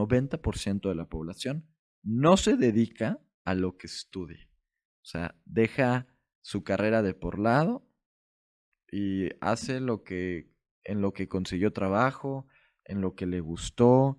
[0.00, 1.66] 90% de la población
[2.02, 4.48] no se dedica a lo que estudia.
[5.02, 6.06] O sea, deja
[6.40, 7.86] su carrera de por lado
[8.90, 10.50] y hace lo que
[10.84, 12.46] en lo que consiguió trabajo,
[12.84, 14.18] en lo que le gustó,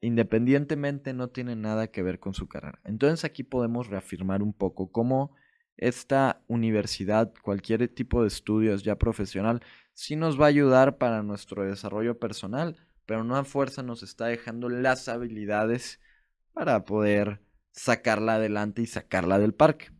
[0.00, 2.80] independientemente no tiene nada que ver con su carrera.
[2.84, 5.34] Entonces aquí podemos reafirmar un poco cómo
[5.76, 9.62] esta universidad, cualquier tipo de estudios ya profesional,
[9.92, 12.76] sí nos va a ayudar para nuestro desarrollo personal,
[13.06, 16.00] pero no a fuerza nos está dejando las habilidades
[16.52, 17.40] para poder
[17.72, 19.90] sacarla adelante y sacarla del parque.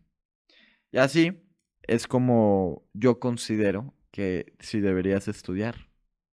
[0.91, 1.43] Y así
[1.83, 5.87] es como yo considero que si deberías estudiar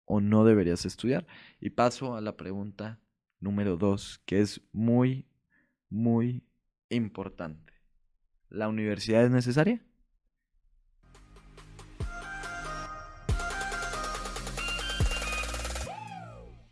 [0.05, 1.27] o no deberías estudiar.
[1.60, 3.00] Y paso a la pregunta
[3.41, 5.27] número dos, que es muy,
[5.88, 6.45] muy
[6.88, 7.72] importante.
[8.48, 9.84] ¿La universidad es necesaria?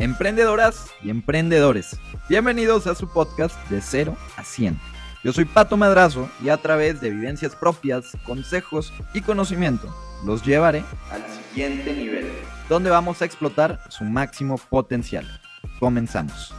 [0.03, 1.97] Emprendedoras y emprendedores,
[2.29, 4.77] bienvenidos a su podcast de 0 a 100.
[5.23, 9.95] Yo soy Pato Madrazo y a través de evidencias propias, consejos y conocimiento
[10.27, 12.33] los llevaré al siguiente nivel,
[12.69, 15.25] donde vamos a explotar su máximo potencial.
[15.79, 16.53] Comenzamos.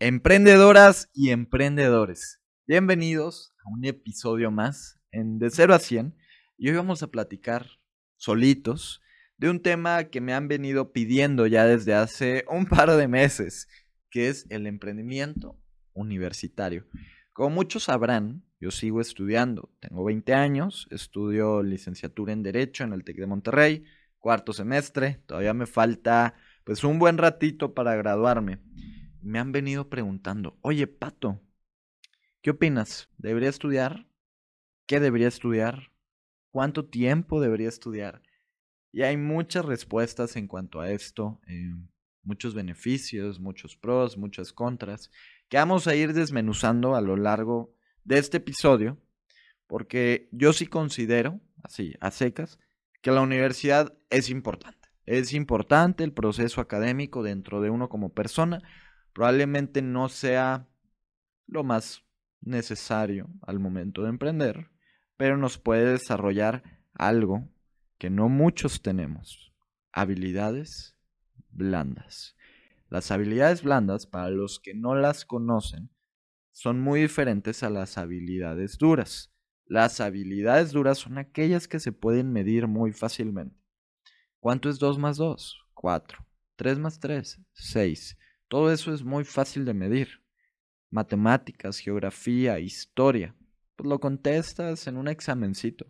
[0.00, 6.16] Emprendedoras y emprendedores, bienvenidos a un episodio más en De 0 a 100
[6.56, 7.77] y hoy vamos a platicar
[8.18, 9.00] solitos
[9.38, 13.68] de un tema que me han venido pidiendo ya desde hace un par de meses,
[14.10, 15.58] que es el emprendimiento
[15.94, 16.86] universitario.
[17.32, 23.04] Como muchos sabrán, yo sigo estudiando, tengo 20 años, estudio licenciatura en Derecho en el
[23.04, 23.84] TEC de Monterrey,
[24.18, 28.58] cuarto semestre, todavía me falta pues un buen ratito para graduarme
[29.22, 31.40] me han venido preguntando, oye, Pato,
[32.42, 33.08] ¿qué opinas?
[33.18, 34.06] ¿Debería estudiar?
[34.86, 35.90] ¿Qué debería estudiar?
[36.50, 38.22] ¿Cuánto tiempo debería estudiar?
[38.92, 41.74] Y hay muchas respuestas en cuanto a esto, eh,
[42.22, 45.10] muchos beneficios, muchos pros, muchas contras,
[45.48, 47.74] que vamos a ir desmenuzando a lo largo
[48.04, 48.98] de este episodio,
[49.66, 52.58] porque yo sí considero, así, a secas,
[53.02, 54.88] que la universidad es importante.
[55.04, 58.62] Es importante el proceso académico dentro de uno como persona,
[59.12, 60.68] probablemente no sea
[61.46, 62.04] lo más
[62.40, 64.70] necesario al momento de emprender,
[65.18, 66.62] pero nos puede desarrollar
[66.94, 67.46] algo
[67.98, 69.52] que no muchos tenemos,
[69.92, 70.96] habilidades
[71.50, 72.36] blandas.
[72.88, 75.90] Las habilidades blandas, para los que no las conocen,
[76.52, 79.34] son muy diferentes a las habilidades duras.
[79.66, 83.60] Las habilidades duras son aquellas que se pueden medir muy fácilmente.
[84.40, 85.58] ¿Cuánto es 2 más 2?
[85.74, 86.26] 4.
[86.56, 87.40] 3 más 3?
[87.52, 88.18] 6.
[88.46, 90.22] Todo eso es muy fácil de medir.
[90.90, 93.34] Matemáticas, geografía, historia.
[93.78, 95.86] Pues lo contestas en un examencito.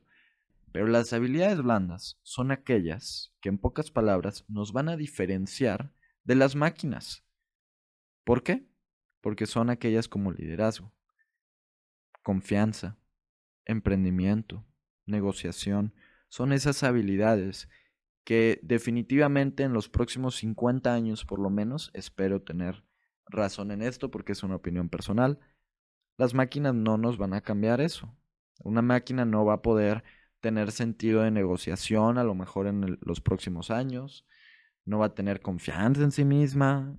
[0.73, 5.91] Pero las habilidades blandas son aquellas que en pocas palabras nos van a diferenciar
[6.23, 7.25] de las máquinas.
[8.25, 8.69] ¿Por qué?
[9.23, 10.93] Porque son aquellas como liderazgo,
[12.23, 12.99] confianza,
[13.65, 14.67] emprendimiento,
[15.07, 15.95] negociación.
[16.29, 17.71] Son esas habilidades
[18.25, 22.85] que definitivamente en los próximos 50 años por lo menos, espero tener
[23.25, 25.41] razón en esto porque es una opinión personal,
[26.19, 28.15] las máquinas no nos van a cambiar eso.
[28.63, 30.05] Una máquina no va a poder
[30.41, 34.27] tener sentido de negociación a lo mejor en los próximos años,
[34.85, 36.99] no va a tener confianza en sí misma,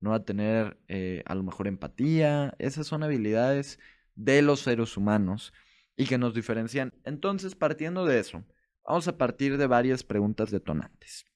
[0.00, 2.54] no va a tener eh, a lo mejor empatía.
[2.58, 3.78] Esas son habilidades
[4.14, 5.52] de los seres humanos
[5.96, 6.92] y que nos diferencian.
[7.04, 8.44] Entonces, partiendo de eso,
[8.88, 11.26] Vamos a partir de varias preguntas detonantes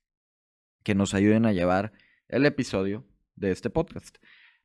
[0.82, 1.92] que nos ayuden a llevar
[2.28, 3.06] el episodio
[3.36, 4.16] de este podcast.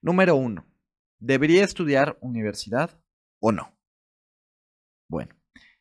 [0.02, 0.66] Número uno,
[1.20, 3.00] ¿debería estudiar universidad
[3.40, 3.76] o no?
[5.10, 5.36] Bueno,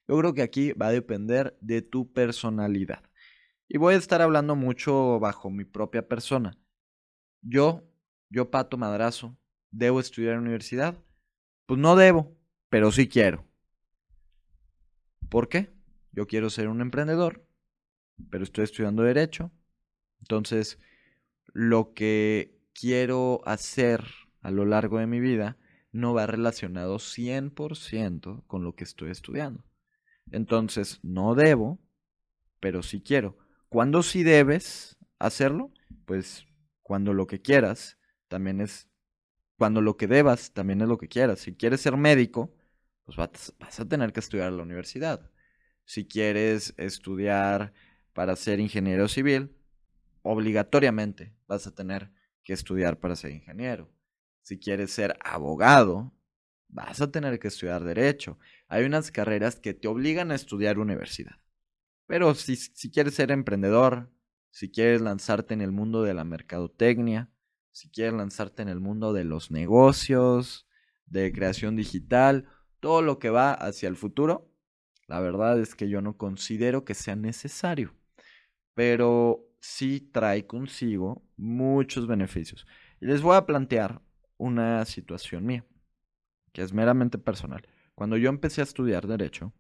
[0.09, 3.03] yo creo que aquí va a depender de tu personalidad.
[3.69, 6.59] Y voy a estar hablando mucho bajo mi propia persona.
[7.43, 7.83] Yo,
[8.31, 9.37] yo Pato Madrazo,
[9.71, 10.97] ¿debo estudiar universidad?
[11.67, 12.37] Pues no debo,
[12.69, 13.45] pero sí quiero.
[15.29, 15.77] ¿Por qué?
[16.17, 17.47] yo quiero ser un emprendedor,
[18.31, 19.53] pero estoy estudiando derecho.
[20.21, 20.79] Entonces,
[21.53, 24.03] lo que quiero hacer
[24.47, 25.59] a lo largo de mi vida
[25.91, 29.65] no va relacionado 100% con lo que estoy estudiando.
[30.31, 31.81] Entonces, no debo,
[32.61, 33.37] pero sí quiero.
[33.69, 35.73] ¿Cuándo sí debes hacerlo?
[36.05, 36.47] Pues
[36.83, 37.99] cuando lo que quieras
[38.29, 38.89] también es,
[39.59, 41.41] cuando lo que debas también es lo que quieras.
[41.41, 42.55] Si quieres ser médico,
[43.05, 45.29] pues vas, vas a tener que estudiar en la universidad.
[45.87, 47.73] Si quieres estudiar
[48.13, 49.57] para ser ingeniero civil,
[50.23, 52.13] obligatoriamente vas a tener
[52.45, 53.96] que estudiar para ser ingeniero.
[54.47, 56.13] Si quieres ser abogado,
[56.69, 58.39] vas a tener que estudiar derecho.
[58.69, 61.41] Hay unas carreras que te obligan a estudiar universidad.
[62.07, 64.09] Pero si, si quieres ser emprendedor,
[64.53, 67.29] si quieres lanzarte en el mundo de la mercadotecnia,
[67.73, 70.69] si quieres lanzarte en el mundo de los negocios,
[71.07, 72.49] de creación digital,
[72.79, 74.49] todo lo que va hacia el futuro,
[75.09, 77.97] la verdad es que yo no considero que sea necesario,
[78.75, 82.65] pero sí trae consigo muchos beneficios.
[83.01, 84.06] Y les voy a plantear
[84.39, 85.65] una situación mía,
[86.53, 87.67] que es meramente personal.
[87.95, 89.53] Cuando yo empecé a estudiar derecho,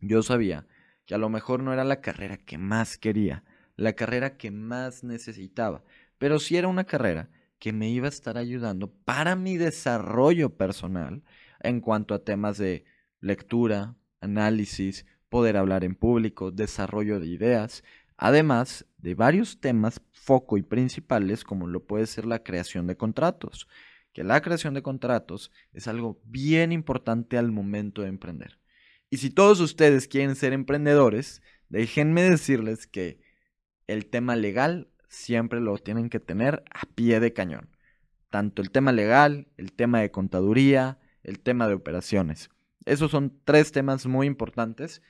[0.00, 0.66] yo sabía
[1.06, 3.44] que a lo mejor no era la carrera que más quería,
[3.76, 5.82] la carrera que más necesitaba,
[6.18, 11.24] pero sí era una carrera que me iba a estar ayudando para mi desarrollo personal
[11.60, 12.84] en cuanto a temas de
[13.20, 17.82] lectura, análisis, poder hablar en público, desarrollo de ideas,
[18.16, 23.66] además de varios temas foco y principales como lo puede ser la creación de contratos,
[24.14, 28.58] que la creación de contratos es algo bien importante al momento de emprender.
[29.10, 33.20] Y si todos ustedes quieren ser emprendedores, déjenme decirles que
[33.88, 37.76] el tema legal siempre lo tienen que tener a pie de cañón.
[38.30, 42.50] Tanto el tema legal, el tema de contaduría, el tema de operaciones.
[42.86, 45.02] Esos son tres temas muy importantes,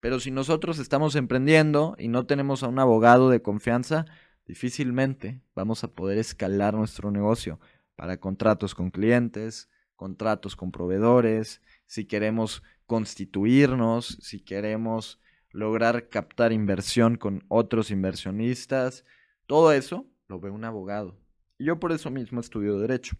[0.00, 4.06] pero si nosotros estamos emprendiendo y no tenemos a un abogado de confianza,
[4.46, 7.60] difícilmente vamos a poder escalar nuestro negocio
[7.96, 15.18] para contratos con clientes, contratos con proveedores, si queremos constituirnos, si queremos
[15.50, 19.04] lograr captar inversión con otros inversionistas,
[19.46, 21.18] todo eso lo ve un abogado.
[21.58, 23.16] Y yo por eso mismo estudio derecho.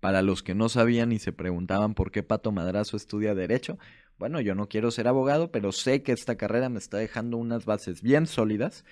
[0.00, 3.78] Para los que no sabían y se preguntaban por qué Pato Madrazo estudia derecho,
[4.18, 7.64] bueno, yo no quiero ser abogado, pero sé que esta carrera me está dejando unas
[7.64, 8.84] bases bien sólidas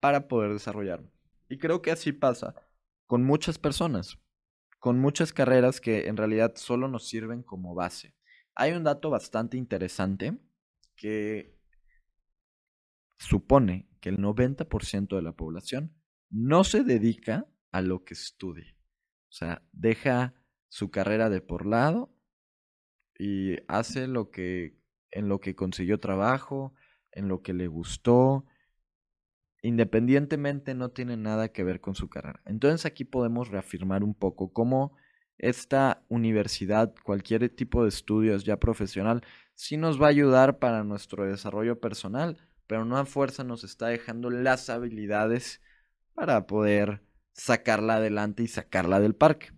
[0.00, 1.10] para poder desarrollarme.
[1.48, 2.54] Y creo que así pasa
[3.06, 4.18] con muchas personas,
[4.78, 8.14] con muchas carreras que en realidad solo nos sirven como base.
[8.54, 10.38] Hay un dato bastante interesante
[10.96, 11.58] que
[13.18, 15.94] supone que el 90% de la población
[16.30, 18.76] no se dedica a lo que estudia.
[19.28, 20.34] O sea, deja
[20.68, 22.14] su carrera de por lado
[23.18, 24.78] y hace lo que
[25.10, 26.74] en lo que consiguió trabajo,
[27.12, 28.44] en lo que le gustó,
[29.66, 32.40] independientemente no tiene nada que ver con su carrera.
[32.44, 34.96] Entonces aquí podemos reafirmar un poco cómo
[35.38, 39.22] esta universidad, cualquier tipo de estudios ya profesional,
[39.54, 42.36] sí nos va a ayudar para nuestro desarrollo personal,
[42.68, 45.60] pero no a fuerza nos está dejando las habilidades
[46.14, 47.02] para poder
[47.32, 49.50] sacarla adelante y sacarla del parque.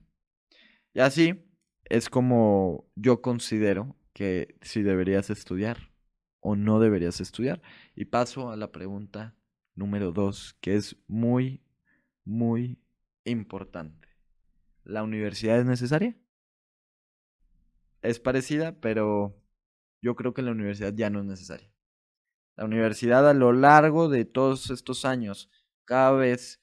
[0.94, 1.44] Y así
[1.84, 5.92] es como yo considero que si deberías estudiar
[6.40, 7.60] o no deberías estudiar.
[7.94, 9.37] Y paso a la pregunta
[9.78, 11.62] número dos, que es muy,
[12.24, 12.82] muy
[13.24, 14.08] importante.
[14.82, 16.16] ¿La universidad es necesaria?
[18.02, 19.40] Es parecida, pero
[20.02, 21.72] yo creo que la universidad ya no es necesaria.
[22.56, 25.50] La universidad a lo largo de todos estos años,
[25.84, 26.60] cada vez,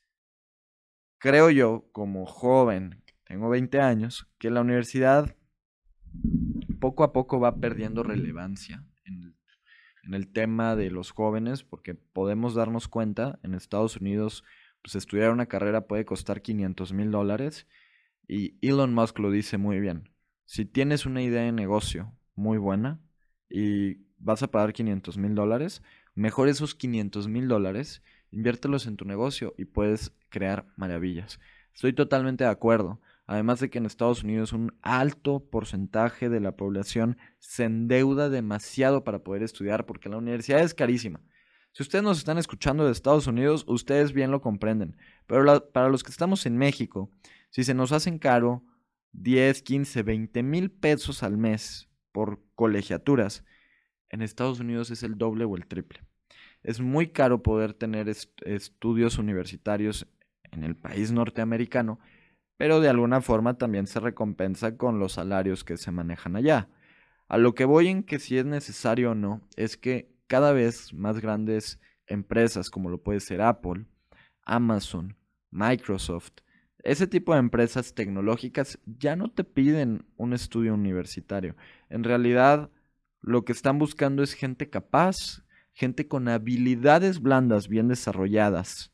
[1.17, 5.35] creo yo, como joven, tengo 20 años, que la universidad
[6.79, 9.34] poco a poco va perdiendo relevancia en el,
[10.05, 14.43] en el, tema de los jóvenes, porque podemos darnos cuenta, en Estados Unidos,
[14.81, 17.67] pues estudiar una carrera puede costar 500 mil dólares,
[18.27, 20.09] y Elon Musk lo dice muy bien.
[20.45, 22.99] Si tienes una idea de negocio muy buena
[23.49, 25.81] y vas a pagar 500 mil dólares,
[26.13, 31.39] mejor esos 500 mil dólares, inviértelos en tu negocio y puedes crear maravillas.
[31.73, 33.01] Estoy totalmente de acuerdo.
[33.27, 39.03] Además de que en Estados Unidos un alto porcentaje de la población se endeuda demasiado
[39.03, 41.21] para poder estudiar porque la universidad es carísima.
[41.71, 44.95] Si ustedes nos están escuchando de Estados Unidos, ustedes bien lo comprenden.
[45.27, 47.09] Pero para los que estamos en México,
[47.49, 48.63] si se nos hacen caro
[49.13, 53.43] 10, 15, 20 mil pesos al mes por colegiaturas,
[54.09, 55.99] en Estados Unidos es el doble o el triple.
[56.63, 60.07] Es muy caro poder tener estudios universitarios
[60.51, 61.99] en el país norteamericano
[62.57, 66.69] pero de alguna forma también se recompensa con los salarios que se manejan allá.
[67.27, 70.93] A lo que voy en que si es necesario o no, es que cada vez
[70.93, 73.85] más grandes empresas como lo puede ser Apple,
[74.43, 75.15] Amazon,
[75.51, 76.33] Microsoft,
[76.83, 81.55] ese tipo de empresas tecnológicas ya no te piden un estudio universitario.
[81.89, 82.69] En realidad,
[83.21, 85.43] lo que están buscando es gente capaz,
[85.73, 88.93] gente con habilidades blandas bien desarrolladas,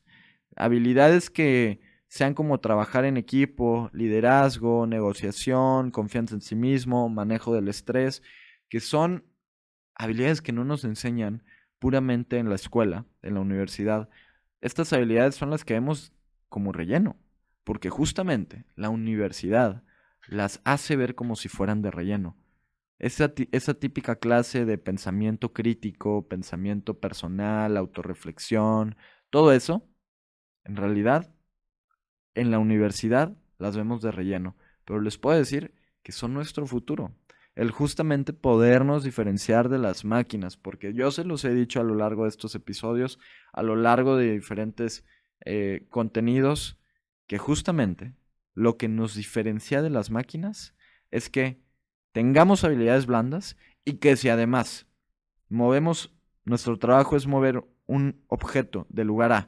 [0.56, 1.80] habilidades que
[2.12, 8.22] sean como trabajar en equipo, liderazgo, negociación, confianza en sí mismo, manejo del estrés,
[8.68, 9.24] que son
[9.94, 11.42] habilidades que no nos enseñan
[11.78, 14.10] puramente en la escuela, en la universidad.
[14.60, 16.12] Estas habilidades son las que vemos
[16.50, 17.16] como relleno,
[17.64, 19.82] porque justamente la universidad
[20.28, 22.36] las hace ver como si fueran de relleno.
[22.98, 28.96] Esa, típica clase de pensamiento crítico, pensamiento personal, autorreflexión,
[29.30, 29.88] Todo eso,
[30.64, 31.34] en realidad,
[32.34, 37.12] en la universidad las vemos de relleno, pero les puedo decir que son nuestro futuro.
[37.54, 41.94] El justamente podernos diferenciar de las máquinas, porque yo se los he dicho a lo
[41.94, 43.18] largo de estos episodios,
[43.52, 45.04] a lo largo de diferentes
[45.44, 46.78] eh, contenidos,
[47.26, 48.14] que justamente
[48.54, 50.74] lo que nos diferencia de las máquinas
[51.10, 51.60] es que
[52.12, 54.86] tengamos habilidades blandas y que si además
[55.48, 59.46] movemos, nuestro trabajo es mover un objeto del lugar A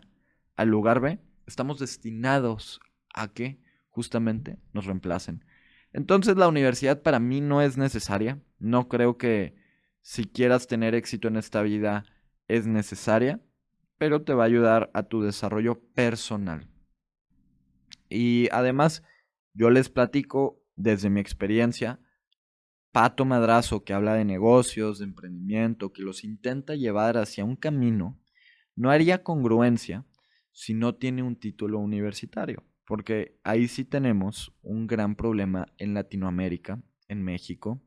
[0.57, 2.81] al lugar B, estamos destinados
[3.15, 5.45] a que justamente nos reemplacen.
[5.93, 8.43] Entonces la universidad para mí no es necesaria.
[8.59, 9.55] No creo que
[10.01, 12.05] si quieras tener éxito en esta vida
[12.49, 13.41] es necesaria,
[13.97, 16.69] pero te va a ayudar a tu desarrollo personal.
[18.09, 19.03] Y además,
[19.55, 22.01] yo les platico desde mi experiencia,
[22.93, 28.21] Pato Madrazo, que habla de negocios, de emprendimiento, que los intenta llevar hacia un camino,
[28.77, 30.05] no haría congruencia
[30.55, 36.81] si no tiene un título universitario, porque ahí sí tenemos un gran problema en Latinoamérica,
[37.09, 37.83] en México,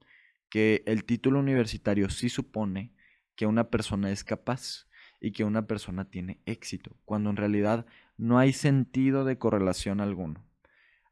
[0.49, 2.93] que el título universitario sí supone
[3.35, 4.87] que una persona es capaz
[5.21, 7.85] y que una persona tiene éxito, cuando en realidad
[8.17, 10.45] no hay sentido de correlación alguno.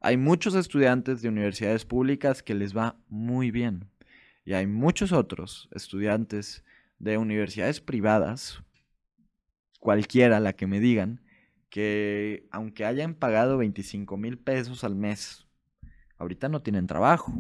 [0.02, 3.90] Hay muchos estudiantes de universidades públicas que les va muy bien
[4.44, 6.66] y hay muchos otros estudiantes
[7.00, 8.62] de universidades privadas,
[9.80, 11.25] cualquiera la que me digan,
[11.70, 15.48] que aunque hayan pagado 25 mil pesos al mes,
[16.18, 17.34] ahorita no tienen trabajo.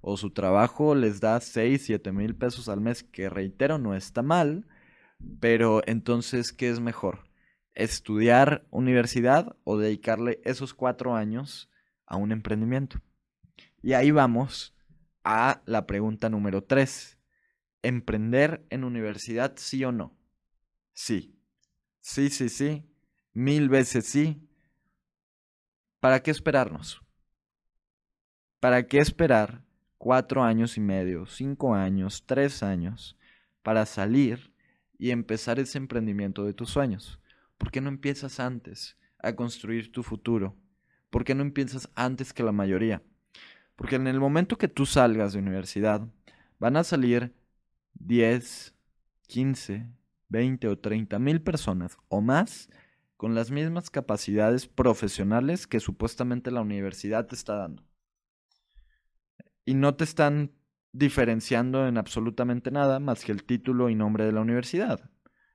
[0.00, 4.22] O su trabajo les da 6, 7 mil pesos al mes, que reitero, no está
[4.22, 4.66] mal,
[5.40, 7.28] pero entonces, ¿qué es mejor?
[7.74, 11.70] ¿Estudiar universidad o dedicarle esos cuatro años
[12.06, 13.00] a un emprendimiento?
[13.82, 14.74] Y ahí vamos
[15.24, 17.18] a la pregunta número tres.
[17.82, 20.16] ¿Emprender en universidad sí o no?
[20.92, 21.38] Sí.
[22.00, 22.89] Sí, sí, sí.
[23.32, 24.48] Mil veces sí.
[26.00, 27.00] ¿Para qué esperarnos?
[28.58, 29.62] ¿Para qué esperar
[29.98, 33.16] cuatro años y medio, cinco años, tres años
[33.62, 34.52] para salir
[34.98, 37.20] y empezar ese emprendimiento de tus sueños?
[37.56, 40.56] ¿Por qué no empiezas antes a construir tu futuro?
[41.10, 43.02] ¿Por qué no empiezas antes que la mayoría?
[43.76, 46.02] Porque en el momento que tú salgas de universidad,
[46.58, 47.32] van a salir
[47.94, 48.74] 10,
[49.28, 49.86] 15,
[50.28, 52.68] 20 o 30 mil personas o más
[53.20, 57.84] con las mismas capacidades profesionales que supuestamente la universidad te está dando.
[59.66, 60.52] Y no te están
[60.92, 65.10] diferenciando en absolutamente nada más que el título y nombre de la universidad.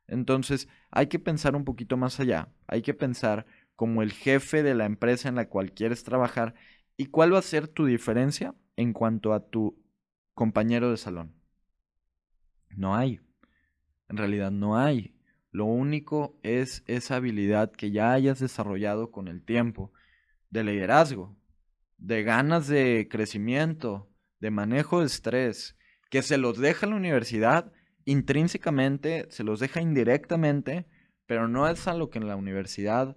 [0.05, 2.49] Entonces, hay que pensar un poquito más allá.
[2.67, 6.53] Hay que pensar como el jefe de la empresa en la cual quieres trabajar
[6.97, 9.83] y cuál va a ser tu diferencia en cuanto a tu
[10.35, 11.33] compañero de salón.
[12.69, 13.21] No hay.
[14.07, 15.14] En realidad no hay.
[15.55, 19.93] Lo único es esa habilidad que ya hayas desarrollado con el tiempo,
[20.49, 21.37] de liderazgo,
[21.97, 25.77] de ganas de crecimiento, de manejo de estrés,
[26.09, 27.71] que se los deja la universidad
[28.03, 30.87] intrínsecamente, se los deja indirectamente,
[31.25, 33.15] pero no es a lo que en la universidad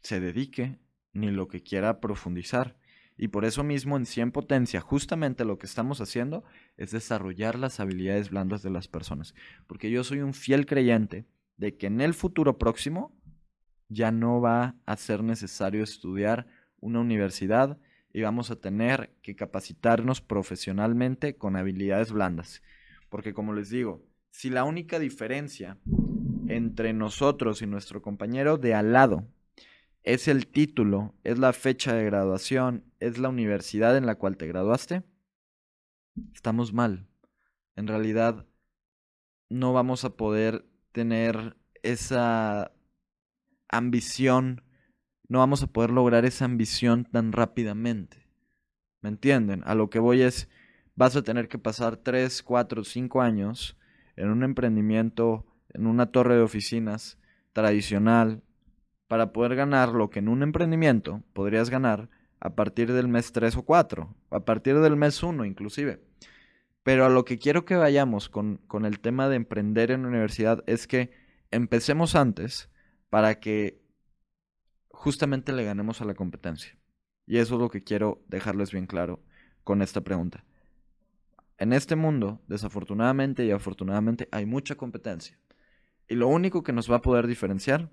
[0.00, 0.78] se dedique
[1.12, 2.76] ni lo que quiera profundizar.
[3.16, 6.44] Y por eso mismo en 100 potencia, justamente lo que estamos haciendo
[6.76, 9.34] es desarrollar las habilidades blandas de las personas.
[9.66, 11.26] Porque yo soy un fiel creyente
[11.58, 13.14] de que en el futuro próximo
[13.88, 16.46] ya no va a ser necesario estudiar
[16.80, 17.78] una universidad
[18.12, 22.62] y vamos a tener que capacitarnos profesionalmente con habilidades blandas.
[23.08, 25.78] Porque como les digo, si la única diferencia
[26.48, 29.26] entre nosotros y nuestro compañero de al lado
[30.02, 34.46] es el título, es la fecha de graduación, es la universidad en la cual te
[34.46, 35.02] graduaste,
[36.32, 37.06] estamos mal.
[37.76, 38.46] En realidad
[39.48, 40.67] no vamos a poder
[40.98, 42.72] tener esa
[43.68, 44.64] ambición,
[45.28, 48.26] no vamos a poder lograr esa ambición tan rápidamente.
[49.00, 49.62] ¿Me entienden?
[49.64, 50.48] A lo que voy es,
[50.96, 53.78] vas a tener que pasar 3, 4, 5 años
[54.16, 57.16] en un emprendimiento, en una torre de oficinas
[57.52, 58.42] tradicional,
[59.06, 63.56] para poder ganar lo que en un emprendimiento podrías ganar a partir del mes 3
[63.56, 66.02] o 4, a partir del mes 1 inclusive.
[66.88, 70.08] Pero a lo que quiero que vayamos con, con el tema de emprender en la
[70.08, 71.10] universidad es que
[71.50, 72.70] empecemos antes
[73.10, 73.82] para que
[74.88, 76.78] justamente le ganemos a la competencia.
[77.26, 79.22] Y eso es lo que quiero dejarles bien claro
[79.64, 80.46] con esta pregunta.
[81.58, 85.38] En este mundo, desafortunadamente y afortunadamente, hay mucha competencia.
[86.08, 87.90] Y lo único que nos va a poder diferenciar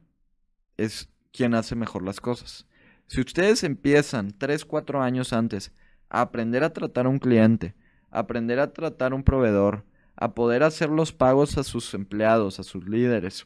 [0.78, 2.66] es quien hace mejor las cosas.
[3.08, 5.74] Si ustedes empiezan 3, 4 años antes
[6.08, 7.76] a aprender a tratar a un cliente,
[8.20, 9.84] aprender a tratar un proveedor,
[10.16, 13.46] a poder hacer los pagos a sus empleados, a sus líderes,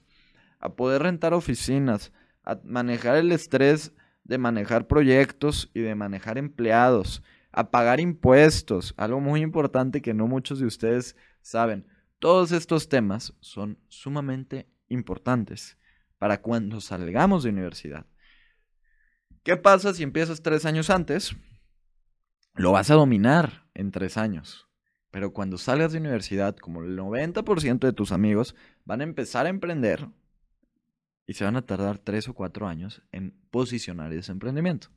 [0.59, 7.23] a poder rentar oficinas, a manejar el estrés de manejar proyectos y de manejar empleados,
[7.51, 11.87] a pagar impuestos, algo muy importante que no muchos de ustedes saben.
[12.19, 15.77] Todos estos temas son sumamente importantes
[16.19, 18.05] para cuando salgamos de universidad.
[19.43, 21.35] ¿Qué pasa si empiezas tres años antes?
[22.53, 24.67] Lo vas a dominar en tres años.
[25.11, 29.49] Pero cuando salgas de universidad, como el 90% de tus amigos van a empezar a
[29.49, 30.07] emprender
[31.25, 34.89] y se van a tardar tres o cuatro años en posicionar ese emprendimiento.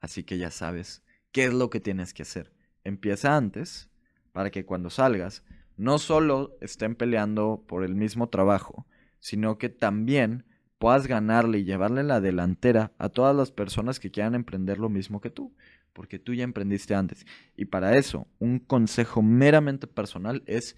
[0.00, 2.52] Así que ya sabes qué es lo que tienes que hacer.
[2.82, 3.88] Empieza antes
[4.32, 5.44] para que cuando salgas
[5.76, 8.86] no solo estén peleando por el mismo trabajo,
[9.18, 10.44] sino que también
[10.78, 15.20] puedas ganarle y llevarle la delantera a todas las personas que quieran emprender lo mismo
[15.20, 15.54] que tú,
[15.94, 17.24] porque tú ya emprendiste antes.
[17.56, 20.76] Y para eso, un consejo meramente personal es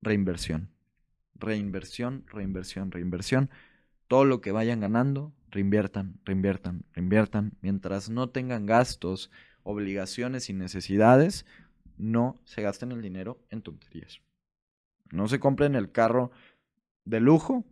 [0.00, 0.70] reinversión.
[1.34, 3.50] Reinversión, reinversión, reinversión.
[4.08, 7.52] Todo lo que vayan ganando, reinviertan, reinviertan, reinviertan.
[7.60, 9.30] Mientras no tengan gastos,
[9.62, 11.44] obligaciones y necesidades,
[11.98, 14.22] no se gasten el dinero en tonterías.
[15.10, 16.30] No se compren el carro
[17.04, 17.66] de lujo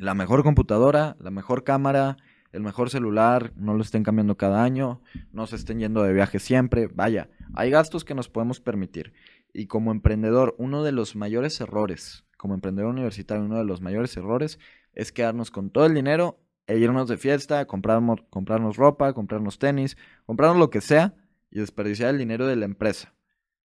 [0.00, 2.16] la mejor computadora, la mejor cámara,
[2.52, 5.02] el mejor celular, no lo estén cambiando cada año,
[5.32, 6.88] no se estén yendo de viaje siempre.
[6.88, 9.12] Vaya, hay gastos que nos podemos permitir.
[9.52, 14.16] Y como emprendedor, uno de los mayores errores, como emprendedor universitario, uno de los mayores
[14.16, 14.58] errores
[14.94, 19.96] es quedarnos con todo el dinero e irnos de fiesta, comprarnos, comprarnos ropa, comprarnos tenis,
[20.24, 21.14] comprarnos lo que sea
[21.50, 23.14] y desperdiciar el dinero de la empresa.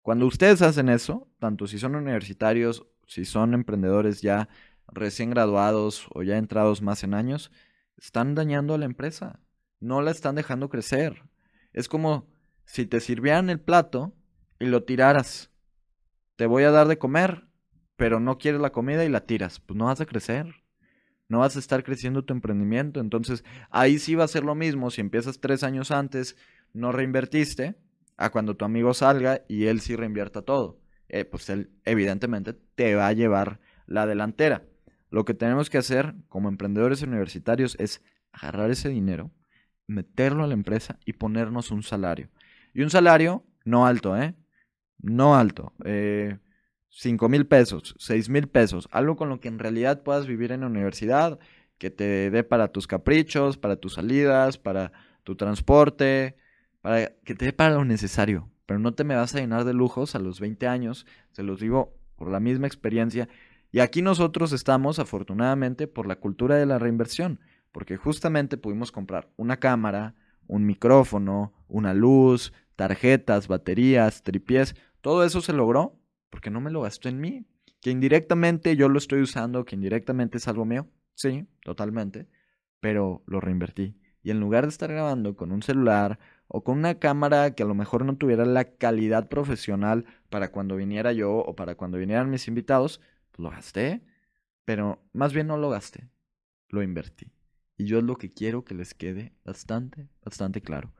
[0.02, 4.48] Cuando ustedes hacen eso, tanto si son universitarios, si son emprendedores ya
[4.88, 7.50] recién graduados o ya entrados más en años,
[7.96, 9.40] están dañando a la empresa.
[9.80, 11.22] No la están dejando crecer.
[11.72, 12.28] Es como
[12.64, 14.14] si te sirvieran el plato
[14.58, 15.50] y lo tiraras.
[16.36, 17.46] Te voy a dar de comer,
[17.96, 19.60] pero no quieres la comida y la tiras.
[19.60, 20.46] Pues no vas a crecer.
[21.28, 23.00] No vas a estar creciendo tu emprendimiento.
[23.00, 24.90] Entonces, ahí sí va a ser lo mismo.
[24.90, 26.36] Si empiezas tres años antes,
[26.72, 27.76] no reinvertiste,
[28.16, 30.80] a cuando tu amigo salga y él sí reinvierta todo.
[31.08, 34.64] Eh, pues él evidentemente te va a llevar la delantera.
[35.12, 39.30] Lo que tenemos que hacer como emprendedores universitarios es agarrar ese dinero,
[39.86, 42.30] meterlo a la empresa y ponernos un salario.
[42.72, 44.34] Y un salario no alto, ¿eh?
[45.02, 45.74] No alto.
[45.84, 46.38] Eh,
[46.88, 48.88] 5 mil pesos, 6 mil pesos.
[48.90, 51.38] Algo con lo que en realidad puedas vivir en la universidad,
[51.76, 54.92] que te dé para tus caprichos, para tus salidas, para
[55.24, 56.36] tu transporte,
[56.80, 58.50] para que te dé para lo necesario.
[58.64, 61.60] Pero no te me vas a llenar de lujos a los 20 años, se los
[61.60, 63.28] digo por la misma experiencia.
[63.72, 67.40] Y aquí nosotros estamos, afortunadamente, por la cultura de la reinversión,
[67.72, 70.14] porque justamente pudimos comprar una cámara,
[70.46, 76.82] un micrófono, una luz, tarjetas, baterías, tripiés, todo eso se logró porque no me lo
[76.82, 77.46] gasto en mí.
[77.80, 82.28] Que indirectamente yo lo estoy usando, que indirectamente es algo mío, sí, totalmente,
[82.78, 83.96] pero lo reinvertí.
[84.22, 87.66] Y en lugar de estar grabando con un celular o con una cámara que a
[87.66, 92.30] lo mejor no tuviera la calidad profesional para cuando viniera yo o para cuando vinieran
[92.30, 93.00] mis invitados,
[93.36, 94.02] lo gasté,
[94.64, 96.08] pero más bien no lo gasté,
[96.68, 97.32] lo invertí.
[97.76, 100.92] Y yo es lo que quiero que les quede bastante, bastante claro.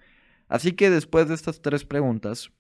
[0.48, 2.52] Así que después de estas tres preguntas,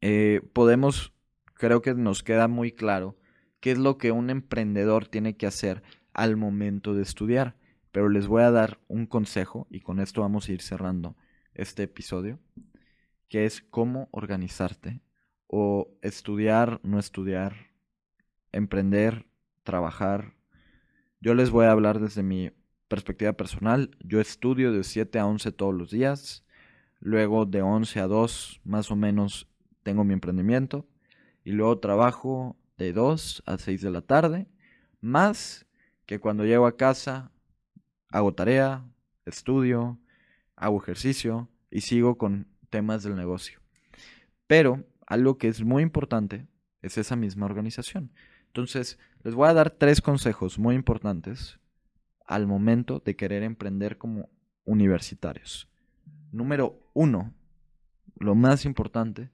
[0.00, 1.12] eh, podemos,
[1.54, 3.18] creo que nos queda muy claro
[3.60, 7.56] qué es lo que un emprendedor tiene que hacer al momento de estudiar.
[7.92, 11.16] Pero les voy a dar un consejo y con esto vamos a ir cerrando
[11.54, 12.38] este episodio,
[13.28, 15.02] que es cómo organizarte
[15.46, 17.69] o estudiar, no estudiar,
[18.52, 19.26] emprender,
[19.62, 20.34] trabajar.
[21.20, 22.50] Yo les voy a hablar desde mi
[22.88, 23.96] perspectiva personal.
[24.00, 26.44] Yo estudio de 7 a 11 todos los días.
[26.98, 29.48] Luego de 11 a 2 más o menos
[29.82, 30.86] tengo mi emprendimiento.
[31.44, 34.48] Y luego trabajo de 2 a 6 de la tarde.
[35.00, 35.66] Más
[36.06, 37.30] que cuando llego a casa
[38.08, 38.84] hago tarea,
[39.24, 39.98] estudio,
[40.56, 43.60] hago ejercicio y sigo con temas del negocio.
[44.46, 46.46] Pero algo que es muy importante
[46.82, 48.12] es esa misma organización.
[48.50, 51.60] Entonces, les voy a dar tres consejos muy importantes
[52.26, 54.28] al momento de querer emprender como
[54.64, 55.68] universitarios.
[56.32, 57.32] Número uno,
[58.16, 59.30] lo más importante,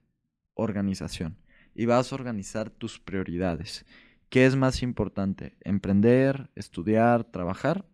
[0.53, 1.37] organización.
[1.73, 3.85] Y vas a organizar tus prioridades.
[4.29, 5.57] ¿Qué es más importante?
[5.61, 7.85] ¿Emprender, estudiar, trabajar?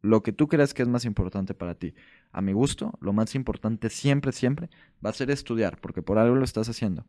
[0.00, 1.94] Lo que tú creas que es más importante para ti.
[2.32, 4.70] A mi gusto, lo más importante siempre, siempre
[5.04, 7.06] va a ser estudiar, porque por algo lo estás haciendo.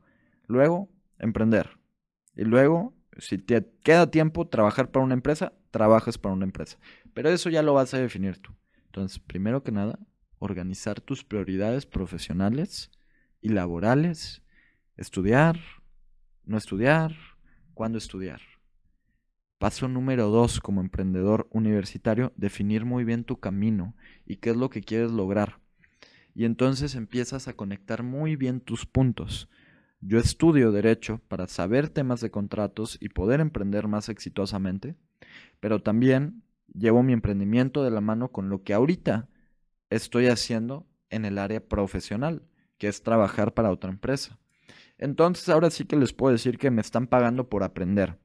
[0.48, 1.78] Luego, emprender.
[2.36, 6.78] Y luego, si te queda tiempo trabajar para una empresa, trabajas para una empresa.
[7.14, 8.52] Pero eso ya lo vas a definir tú.
[8.86, 10.00] Entonces, primero que nada,
[10.40, 12.92] organizar tus prioridades profesionales
[13.42, 14.44] y laborales,
[14.98, 15.60] estudiar,
[16.46, 17.16] no estudiar,
[17.74, 18.42] cuándo estudiar.
[19.58, 23.96] Paso número dos como emprendedor universitario, definir muy bien tu camino
[24.26, 25.60] y qué es lo que quieres lograr.
[26.34, 29.50] Y entonces empiezas a conectar muy bien tus puntos.
[30.02, 34.96] Yo estudio derecho para saber temas de contratos y poder emprender más exitosamente,
[35.60, 36.42] pero también
[36.74, 39.30] llevo mi emprendimiento de la mano con lo que ahorita
[39.92, 42.42] estoy haciendo en el área profesional,
[42.80, 44.40] que es trabajar para otra empresa.
[44.98, 48.18] Entonces ahora sí que les puedo decir que me están pagando por aprender.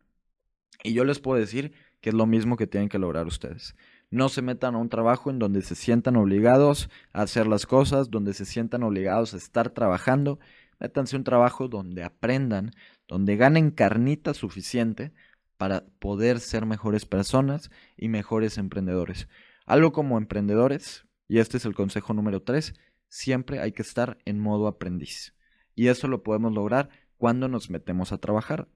[0.82, 3.76] Y yo les puedo decir que es lo mismo que tienen que lograr ustedes.
[4.10, 8.10] No se metan a un trabajo en donde se sientan obligados a hacer las cosas,
[8.10, 10.38] donde se sientan obligados a estar trabajando.
[10.78, 12.72] Métanse un trabajo donde aprendan,
[13.08, 15.12] donde ganen carnita suficiente
[15.56, 19.28] para poder ser mejores personas y mejores emprendedores.
[19.64, 22.74] Algo como emprendedores, y este es el consejo número 3,
[23.08, 25.34] siempre hay que estar en modo aprendiz.
[25.74, 28.68] Y eso lo podemos lograr cuando nos metemos a trabajar.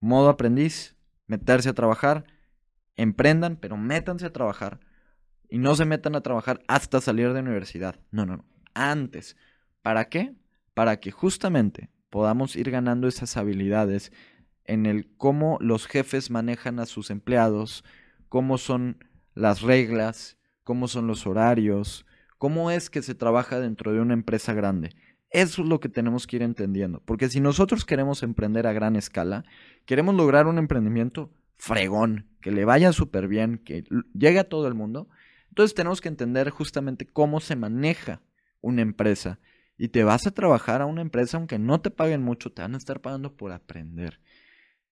[0.00, 0.96] Modo aprendiz,
[1.26, 2.24] meterse a trabajar,
[2.96, 4.80] emprendan, pero métanse a trabajar
[5.48, 8.00] y no se metan a trabajar hasta salir de universidad.
[8.10, 8.44] No, no, no.
[8.74, 9.36] Antes.
[9.82, 10.34] ¿Para qué?
[10.78, 14.12] Para que justamente podamos ir ganando esas habilidades
[14.64, 17.82] en el cómo los jefes manejan a sus empleados,
[18.28, 22.06] cómo son las reglas, cómo son los horarios,
[22.38, 24.94] cómo es que se trabaja dentro de una empresa grande.
[25.30, 28.94] Eso es lo que tenemos que ir entendiendo, porque si nosotros queremos emprender a gran
[28.94, 29.44] escala,
[29.84, 33.82] queremos lograr un emprendimiento fregón, que le vaya súper bien, que
[34.16, 35.08] llegue a todo el mundo,
[35.48, 38.22] entonces tenemos que entender justamente cómo se maneja
[38.60, 39.40] una empresa.
[39.78, 42.74] Y te vas a trabajar a una empresa aunque no te paguen mucho, te van
[42.74, 44.20] a estar pagando por aprender.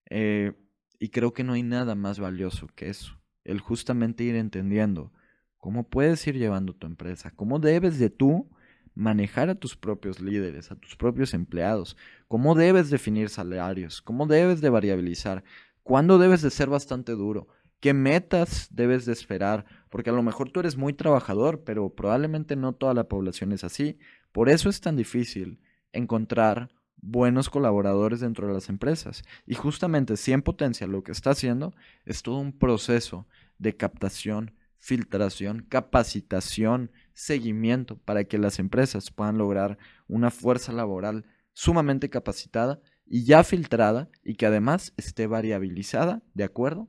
[0.09, 0.53] Eh,
[0.97, 3.19] y creo que no hay nada más valioso que eso.
[3.43, 5.11] El justamente ir entendiendo
[5.57, 8.49] cómo puedes ir llevando tu empresa, cómo debes de tú
[8.95, 11.95] manejar a tus propios líderes, a tus propios empleados,
[12.27, 15.43] cómo debes definir salarios, cómo debes de variabilizar,
[15.83, 17.47] cuándo debes de ser bastante duro,
[17.79, 22.55] qué metas debes de esperar, porque a lo mejor tú eres muy trabajador, pero probablemente
[22.55, 23.99] no toda la población es así.
[24.31, 25.59] Por eso es tan difícil
[25.93, 29.23] encontrar buenos colaboradores dentro de las empresas.
[29.45, 31.73] Y justamente si en potencia lo que está haciendo
[32.05, 39.77] es todo un proceso de captación, filtración, capacitación, seguimiento para que las empresas puedan lograr
[40.07, 46.87] una fuerza laboral sumamente capacitada y ya filtrada y que además esté variabilizada de acuerdo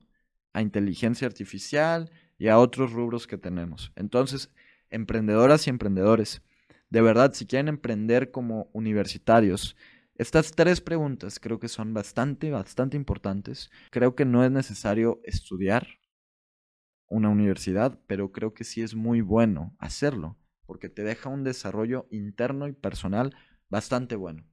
[0.53, 3.93] a inteligencia artificial y a otros rubros que tenemos.
[3.97, 4.51] Entonces,
[4.91, 6.43] emprendedoras y emprendedores,
[6.91, 9.77] de verdad, si quieren emprender como universitarios,
[10.15, 13.71] estas tres preguntas creo que son bastante, bastante importantes.
[13.91, 15.87] Creo que no es necesario estudiar
[17.07, 22.07] una universidad, pero creo que sí es muy bueno hacerlo, porque te deja un desarrollo
[22.11, 23.35] interno y personal
[23.69, 24.45] bastante bueno.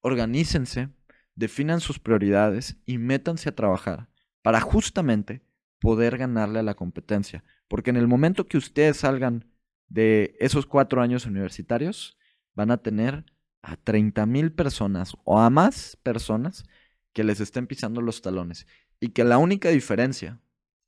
[0.00, 0.88] Organícense,
[1.34, 4.08] definan sus prioridades y métanse a trabajar
[4.42, 5.44] para justamente
[5.78, 7.44] poder ganarle a la competencia.
[7.68, 9.51] Porque en el momento que ustedes salgan
[9.92, 12.16] de esos cuatro años universitarios,
[12.54, 13.26] van a tener
[13.60, 16.64] a 30 mil personas o a más personas
[17.12, 18.66] que les estén pisando los talones
[19.00, 20.40] y que la única diferencia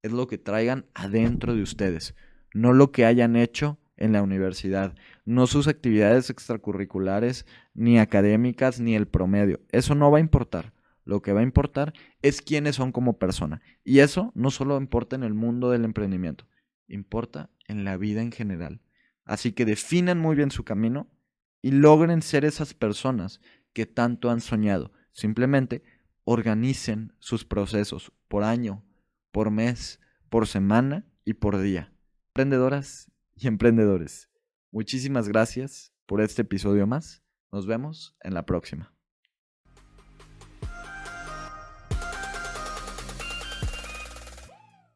[0.03, 2.15] es lo que traigan adentro de ustedes,
[2.55, 4.95] no lo que hayan hecho en la universidad,
[5.27, 9.61] no sus actividades extracurriculares, ni académicas, ni el promedio.
[9.71, 10.73] Eso no va a importar.
[11.05, 13.61] Lo que va a importar es quiénes son como persona.
[13.85, 16.47] Y eso no solo importa en el mundo del emprendimiento,
[16.89, 18.81] importa en la vida en general.
[19.25, 21.11] Así que definan muy bien su camino
[21.63, 23.41] y logren ser esas personas
[23.73, 24.93] que tanto han soñado.
[25.13, 25.83] Simplemente
[26.25, 28.85] organicen sus procesos por año,
[29.31, 31.93] por mes, por semana y por día.
[32.29, 34.31] Emprendedoras y emprendedores,
[34.71, 37.23] muchísimas gracias por este episodio más.
[37.53, 38.94] Nos vemos en la próxima.